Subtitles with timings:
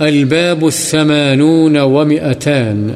[0.00, 2.88] الباب الثمانون ومئتان.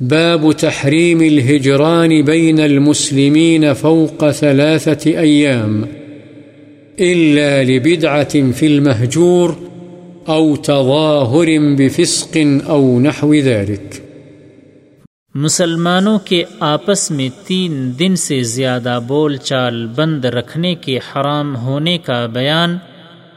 [0.00, 5.82] باب تحريم الهجران بين المسلمين فوق ثلاثة أيام.
[6.98, 9.50] إلا لبدعة في المهجور
[10.28, 11.46] أو تظاهر
[11.78, 13.98] بفسق أو نحو ذلك.
[15.34, 21.98] مسلمانوں کے آپس میں تین دن سے زیادہ بول چال بند رکھنے کے حرام ہونے
[21.98, 22.78] کا بیان،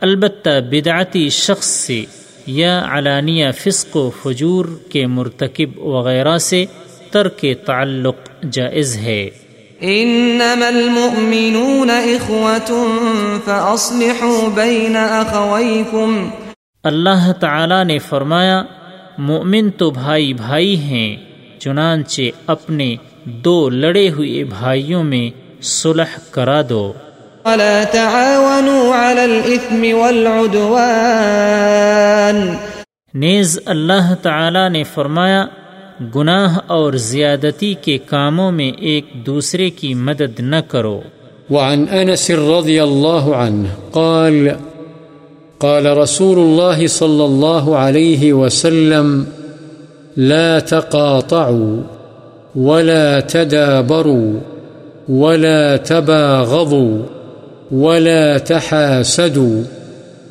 [0.00, 2.04] البتہ بدعتی شخص سے
[2.50, 6.64] یا علانیہ فسق و فجور کے مرتکب وغیرہ سے
[7.10, 9.30] ترک تعلق جائز ہے۔
[9.80, 11.90] انما المؤمنون
[14.54, 14.96] بین
[16.82, 18.62] اللہ تعالی نے فرمایا
[19.18, 21.16] مؤمن تو بھائی بھائی ہیں
[21.58, 25.30] چنانچہ اپنے دو لڑے ہوئے بھائیوں میں
[25.62, 26.92] صلح کرا دو۔
[27.44, 32.54] ولا تعاونوا على الاثم والعدوان.
[33.14, 35.46] نیز اللہ تعالی نے فرمایا
[36.16, 41.00] گناہ اور زیادتی کے کاموں میں ایک دوسرے کی مدد نہ کرو۔
[41.50, 44.48] وعن انس رضی اللہ عنہ قال
[45.58, 49.24] قال رسول الله صلى الله عليه وسلم
[50.16, 51.82] لا تقاطعوا
[52.56, 54.38] ولا تدابروا
[55.08, 57.19] ولا تباغضوا۔
[57.72, 59.62] ولا تحاسدوا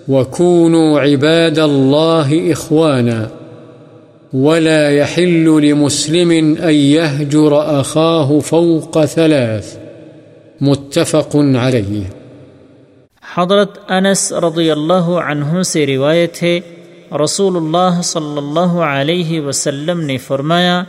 [0.08, 3.28] وكونوا عباد الله إخوانا
[4.34, 6.32] ولا يحل لمسلم
[6.64, 9.78] أن يهجر أخاه فوق ثلاث
[10.62, 12.04] متفق عليه
[13.36, 16.60] حضرت انس رضی اللہ عنہ سے روایت ہے،
[17.24, 20.84] رسول اللہ صلی اللہ علیہ وسلم نے فرمایا،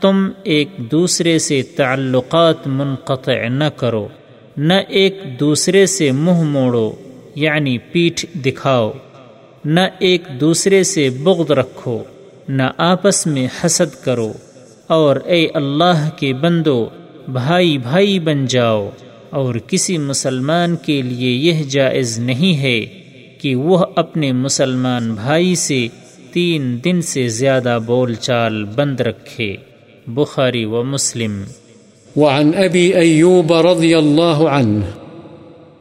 [0.00, 4.08] تم ایک دوسرے سے تعلقات منقطع نہ کرو۔
[4.62, 6.92] نہ ایک دوسرے سے منہ موڑو
[7.34, 8.92] یعنی پیٹھ دکھاؤ۔
[9.64, 12.02] نہ ایک دوسرے سے بغض رکھو،
[12.48, 14.32] نہ آپس میں حسد کرو۔
[14.86, 16.88] اور اے اللہ کے بندو،
[17.28, 18.90] بھائی بھائی بن جاؤ۔
[19.30, 22.80] اور کسی مسلمان کے لیے یہ جائز نہیں ہے
[23.40, 25.88] کہ وہ اپنے مسلمان بھائی سے
[26.32, 29.56] تین دن سے زیادہ بول چال بند رکھے۔
[30.06, 31.42] بخاری و مسلم۔
[32.16, 34.80] وعن ابی ایوب رضی اللہ عنہ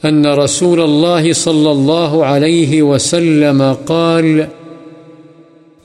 [0.04, 4.48] ان رسول الله صلى الله عليه وسلم قال،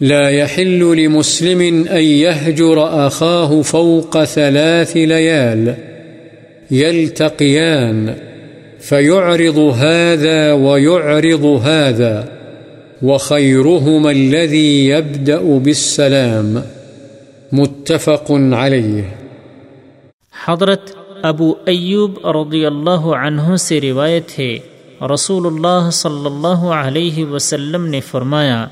[0.01, 5.75] لا يحل لمسلم أن يهجر أخاه فوق ثلاث ليال،
[6.71, 8.15] يلتقيان،
[8.81, 12.29] فيعرض هذا ويعرض هذا،
[13.03, 16.63] وخيرهما الذي يبدأ بالسلام،
[17.53, 19.24] متفق عليه.
[20.49, 20.91] حضرت
[21.23, 24.59] ابو ایوب رضی اللہ عنہ سے روایت ہے
[25.15, 28.69] رسول اللہ صلی اللہ علیہ وسلم نے فرمایا،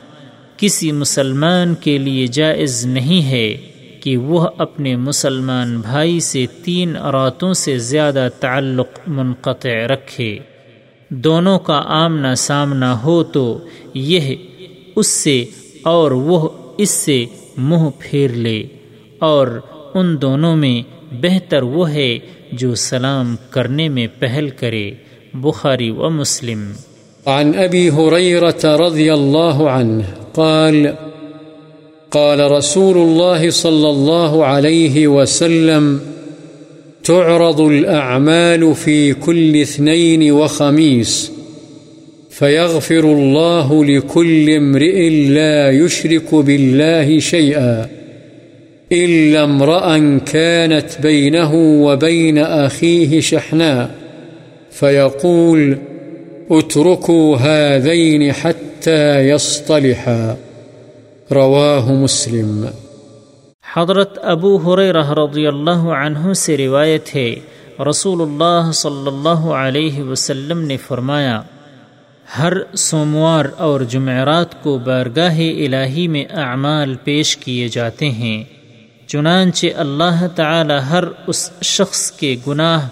[0.57, 3.57] کسی مسلمان کے لیے جائز نہیں ہے
[4.03, 10.39] کہ وہ اپنے مسلمان بھائی سے تین راتوں سے زیادہ تعلق منقطع رکھے۔
[11.09, 13.59] دونوں کا آمنا سامنا ہو تو
[13.95, 14.35] یہ
[14.97, 15.45] اس سے
[15.83, 17.25] اور وہ اس سے
[17.57, 18.67] منہ پھیر لے
[19.19, 19.61] اور
[19.95, 22.19] ان دونوں میں بہتر وہ ہے
[22.53, 24.91] جو سلام کرنے میں پہل کرے،
[25.35, 26.73] بخاری و مسلم۔
[27.27, 27.91] عن ابی
[28.65, 30.03] رضی اللہ عنہ
[30.33, 30.87] قال
[32.09, 35.99] قال رسول الله صلى الله عليه وسلم،
[37.03, 41.31] تعرض الأعمال في كل اثنين وخميس
[42.31, 48.02] فيغفر الله لكل امرئ لا يشرك بالله شيئا
[48.93, 49.99] إلا امرأ
[50.33, 51.51] كانت بينه
[51.87, 53.87] وبين أخيه شحناء
[54.73, 55.75] فيقول
[56.51, 60.35] اتركوا هذين حتى يصطلحا
[61.31, 62.67] رواہ مسلم۔
[63.77, 67.35] حضرت ابو حریرہ رضی اللہ عنہ سے روایت ہے،
[67.91, 71.43] رسول اللہ صلی اللہ علیہ وسلم نے فرمایا،
[72.39, 78.62] ہر سوموار اور جمعرات کو بارگاہ الہی میں اعمال پیش کیے جاتے ہیں۔
[79.13, 82.89] چنانچہ اللہ تعالی ہر اس شخص کے گناہ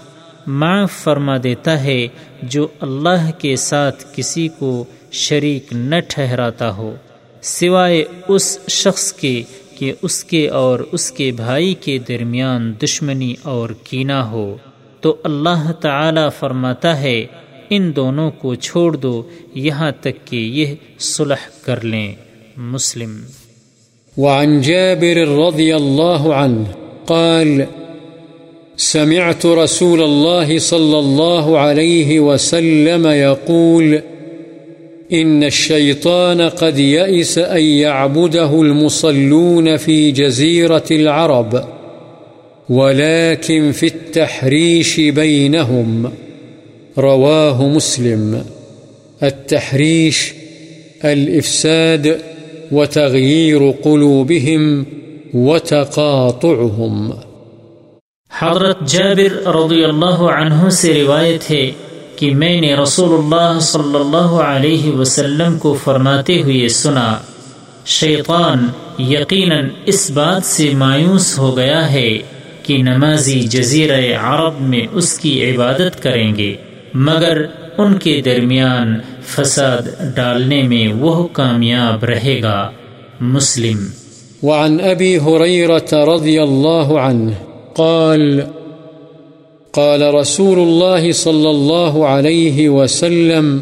[0.46, 2.08] معاف فرما دیتا ہے
[2.42, 6.94] جو اللہ کے ساتھ کسی کو شریک نہ ٹھہراتا ہو،
[7.42, 9.42] سوائے اس شخص کے
[9.78, 14.56] کہ اس کے اور اس کے بھائی کے درمیان دشمنی اور کینہ ہو۔
[15.00, 17.26] تو اللہ تعالی فرماتا ہے،
[17.70, 22.14] ان دونوں کو چھوڑ دو، یہاں تک کہ یہ صلح کر لیں۔
[22.56, 23.20] مسلم
[24.20, 26.62] وعن جابر رضی اللہ عنہ
[27.06, 27.60] قال،
[28.76, 33.98] سمعت رسول الله صلى الله عليه وسلم يقول،
[35.12, 41.64] إن الشيطان قد يئس أن يعبده المصلون في جزيرة العرب،
[42.70, 46.12] ولكن في التحريش بينهم.
[46.98, 48.44] رواه مسلم.
[49.22, 50.32] التحريش،
[51.04, 52.18] الإفساد
[52.70, 54.62] وتغيير قلوبهم
[55.34, 57.10] وتقاطعهم.
[58.30, 61.64] حضرت جابر رضی اللہ عنہ سے روایت ہے
[62.16, 67.10] کہ میں نے رسول اللہ صلی اللہ علیہ وسلم کو فرماتے ہوئے سنا،
[67.90, 68.66] شیطان
[69.10, 72.10] یقیناً اس بات سے مایوس ہو گیا ہے
[72.62, 76.52] کہ نمازی جزیرہ عرب میں اس کی عبادت کریں گے،
[77.08, 77.36] مگر
[77.80, 79.82] ان کے درمیان فساد
[80.14, 82.70] ڈالنے میں وہ کامیاب رہے گا۔
[83.20, 83.86] مسلم۔
[84.42, 87.30] وعن أبي هريرة رضي الله عنه
[87.72, 88.40] قال
[89.70, 93.60] قال رسول الله صلى الله عليه وسلم،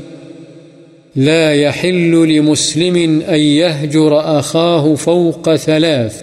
[1.17, 2.97] لا يحل لمسلم
[3.29, 6.23] أن يهجر أخاه فوق ثلاث،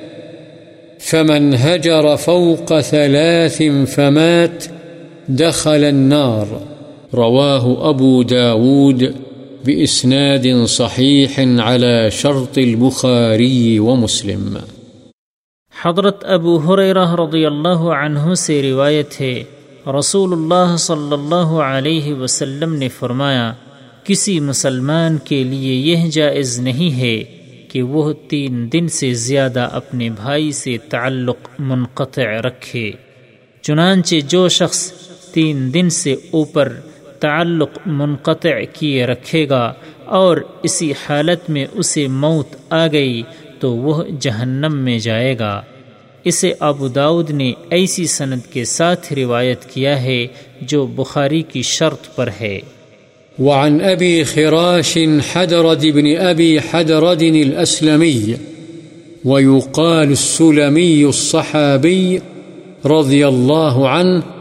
[1.00, 3.62] فمن هجر فوق ثلاث
[3.96, 4.68] فمات
[5.28, 6.75] دخل النار۔
[7.14, 9.04] رواه أبو داود
[9.66, 14.58] بإسناد صحيح على شرط البخاري ومسلم
[15.86, 19.44] حضرت ابو حریرہ رضی اللہ عنہ سے روایت ہے
[20.00, 23.54] رسول اللہ صلی اللہ علیہ وسلم نے فرمایا،
[24.04, 27.24] کسی مسلمان کے لیے یہ جائز نہیں ہے
[27.70, 32.92] کہ وہ تین دن سے زیادہ اپنے بھائی سے تعلق منقطع رکھے۔
[33.62, 34.92] چنانچہ جو شخص
[35.34, 36.74] تین دن سے اوپر
[37.26, 39.74] تعلق منقطع کیے رکھے گا
[40.06, 43.22] اور اسی حالت میں اسے موت آ گئی
[43.60, 45.62] تو وہ جہنم میں جائے گا۔
[46.24, 50.28] اسے ابو داود نے ایسی سند کے ساتھ روایت کیا ہے
[50.62, 52.60] جو بخاری کی شرط پر ہے۔
[53.40, 54.98] وعن أبي خراش
[55.34, 58.34] حدرد بن أبي حدرد الأسلمي
[59.26, 62.18] ويقال السلمي الصحابي
[62.86, 64.35] رضي الله عنه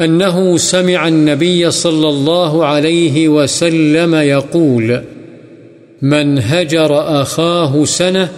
[0.00, 5.02] أنه سمع النبي صلى الله عليه وسلم يقول،
[6.02, 8.28] من هجر أخاه سنة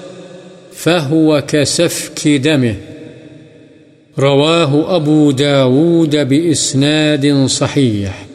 [0.73, 2.77] فهو كسفك دمه.
[4.19, 8.27] رواه أبو داود بإسناد صحيح.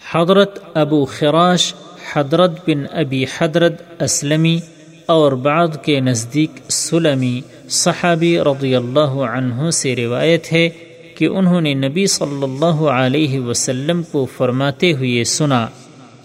[0.00, 1.74] حضرت ابو خراش،
[2.12, 4.60] حضرت بن ابی حضرت اسلمی،
[5.06, 10.68] اور بعد کے نزدیک سلمی صحابی رضی اللہ عنہ سے روایت ہے
[11.14, 15.66] کہ انہوں نے نبی صلی اللہ علیہ وسلم کو فرماتے ہوئے سنا،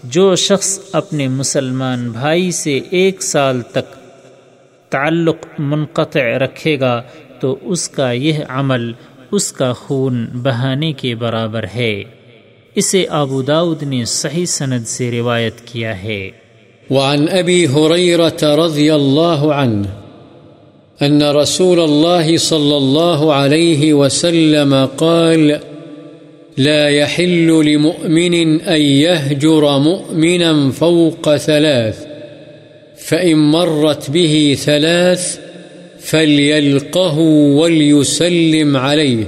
[0.04, 3.94] جو شخص اپنے مسلمان بھائی سے ایک سال تک
[4.90, 7.02] تعلق منقطع رکھے گا،
[7.40, 8.92] تو اس کا یہ عمل
[9.32, 12.02] اس کا خون بہانے کے برابر ہے۔
[12.74, 16.30] اسے ابو داود نے صحیح سند سے روایت کیا ہے۔
[16.90, 19.60] وعن أبي هريرة رضي الله
[21.02, 25.60] أن رسول الله صلى الله عليه وسلم قال،
[26.56, 32.06] لا يحل لمؤمن أن يهجر مؤمنا فوق ثلاث،
[32.96, 35.38] فإن مرت به ثلاث
[36.00, 37.18] فليلقه
[37.58, 39.24] وليسلم عليه،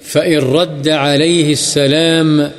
[0.00, 2.50] فإن رد عليه السلام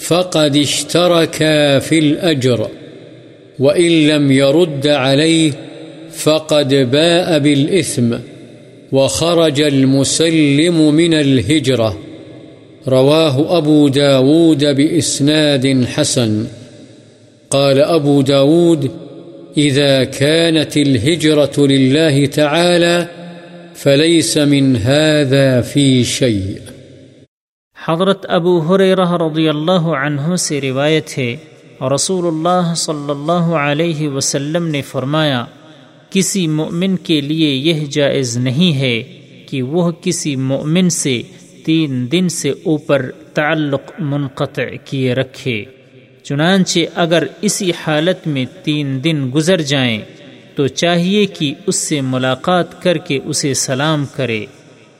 [0.00, 1.36] فقد اشترك
[1.78, 2.68] في الأجر،
[3.58, 5.52] وإن لم يرد عليه
[6.24, 8.14] فقد باء بالإثم
[8.92, 11.90] وخرج المسلم من الهجرة.
[12.88, 16.44] رواه أبو داود بإسناد حسن.
[17.50, 18.90] قال أبو داود
[19.56, 23.06] إذا كانت الهجرة لله تعالى
[23.74, 26.58] فليس من هذا في شيء.
[27.84, 31.36] حضرت ابو حریرہ رضی اللہ عنہ سے روایت ہے
[31.94, 35.44] رسول اللہ صلی اللہ علیہ وسلم نے فرمایا
[36.16, 39.02] کسی مومن کے لیے یہ جائز نہیں ہے
[39.48, 41.22] کہ وہ کسی مومن سے
[41.64, 45.64] تین دن سے اوپر تعلق منقطع کیے رکھے۔
[46.22, 50.00] چنانچہ اگر اسی حالت میں تین دن گزر جائیں،
[50.54, 54.46] تو چاہیے کہ اس سے ملاقات کر کے اسے سلام کرے۔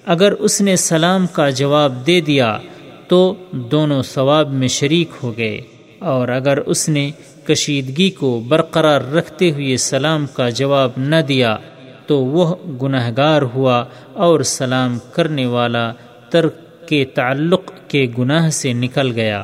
[0.06, 2.58] اگر اس نے سلام کا جواب دے دیا،
[3.08, 5.60] تو دونوں ثواب میں شریک ہو گئے۔
[5.98, 7.10] اور اگر اس نے
[7.48, 11.56] کشیدگی کو برقرار رکھتے ہوئے سلام کا جواب نہ دیا
[12.06, 15.92] تو وہ گناہ گار ہوا اور سلام کرنے والا
[16.30, 16.54] ترک
[16.88, 19.42] کے تعلق کے گناہ سے نکل گیا۔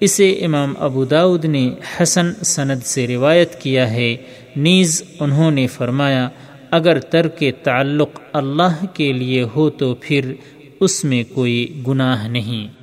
[0.00, 1.70] اسے امام ابو داود نے
[2.02, 4.16] حسن سند سے روایت کیا ہے۔
[4.56, 6.28] نیز انہوں نے فرمایا،
[6.70, 10.32] اگر ترک تعلق اللہ کے لیے ہو تو پھر
[10.80, 12.81] اس میں کوئی گناہ نہیں۔